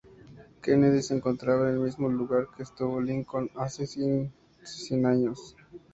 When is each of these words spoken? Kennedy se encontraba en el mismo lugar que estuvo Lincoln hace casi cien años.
Kennedy 0.63 1.03
se 1.03 1.13
encontraba 1.15 1.67
en 1.69 1.75
el 1.75 1.79
mismo 1.81 2.09
lugar 2.09 2.47
que 2.57 2.63
estuvo 2.63 2.99
Lincoln 2.99 3.51
hace 3.53 3.83
casi 3.85 4.31
cien 4.87 5.05
años. 5.05 5.55